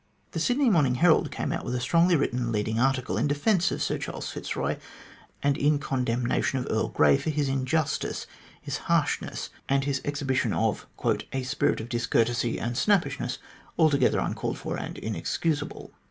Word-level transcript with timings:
The 0.31 0.39
Sydney 0.39 0.67
Morning 0.71 0.95
Herald 0.95 1.29
came 1.29 1.51
out 1.53 1.63
with 1.63 1.75
a 1.75 1.79
strongly 1.79 2.15
written 2.15 2.51
leading 2.51 2.79
article 2.79 3.19
in 3.19 3.27
defence 3.27 3.69
of 3.69 3.83
Sir 3.83 3.99
Charles 3.99 4.31
Fitzroy, 4.31 4.77
and 5.43 5.55
in 5.55 5.77
condemnation 5.77 6.57
of 6.57 6.65
Earl 6.71 6.87
Grey 6.87 7.17
for 7.17 7.29
his 7.29 7.47
"injustice," 7.47 8.25
his" 8.59 8.77
harshness," 8.89 9.51
and 9.69 9.83
his 9.83 10.01
exhibition 10.03 10.53
of 10.53 10.87
"a 11.31 11.43
spirit 11.43 11.79
of 11.79 11.87
discourtesy 11.87 12.59
and 12.59 12.75
snappishness 12.77 13.37
altogether 13.77 14.17
uncalled 14.17 14.57
for 14.57 14.75
and 14.75 14.97
inexcusable." 14.97 15.91